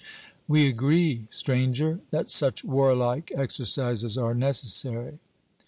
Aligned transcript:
'We 0.47 0.67
agree, 0.67 1.27
Stranger, 1.29 1.99
that 2.09 2.27
such 2.31 2.63
warlike 2.63 3.31
exercises 3.35 4.17
are 4.17 4.33
necessary.' 4.33 5.19